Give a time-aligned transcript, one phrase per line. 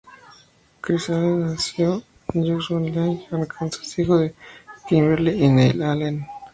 [0.81, 2.01] Kris Allen nació
[2.33, 4.33] en Jacksonville, Arkansas, hijo de
[4.89, 6.25] Kimberly y Neil Allen.